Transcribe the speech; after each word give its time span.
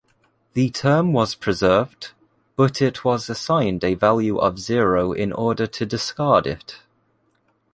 The 0.53 0.71
term 0.71 1.13
was 1.13 1.35
preserved, 1.35 2.13
but 2.55 2.81
it 2.81 3.05
was 3.05 3.29
assigned 3.29 3.83
a 3.83 3.93
value 3.93 4.39
of 4.39 4.57
zero 4.57 5.11
in 5.11 5.31
order 5.31 5.67
to 5.67 5.85
discard 5.85 6.47
it. 6.47 6.79